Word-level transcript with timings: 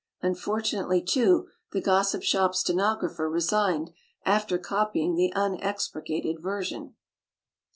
Unfortunately, 0.23 0.99
too, 0.99 1.45
the 1.73 1.79
Gossip 1.79 2.23
Shop 2.23 2.55
stenographer 2.55 3.29
resigned 3.29 3.91
after 4.25 4.57
copying 4.57 5.13
the 5.13 5.31
unexpurgated 5.35 6.39
ver 6.41 6.63
sion. 6.63 6.95